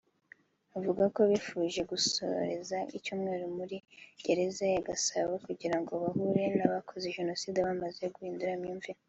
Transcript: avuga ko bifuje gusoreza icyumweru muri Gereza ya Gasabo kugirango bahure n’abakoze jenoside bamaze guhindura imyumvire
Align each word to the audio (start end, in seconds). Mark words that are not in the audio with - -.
avuga 0.77 1.03
ko 1.15 1.21
bifuje 1.31 1.79
gusoreza 1.91 2.77
icyumweru 2.97 3.45
muri 3.57 3.77
Gereza 4.25 4.63
ya 4.73 4.81
Gasabo 4.89 5.33
kugirango 5.47 5.91
bahure 6.03 6.43
n’abakoze 6.57 7.07
jenoside 7.17 7.57
bamaze 7.67 8.03
guhindura 8.15 8.51
imyumvire 8.57 8.99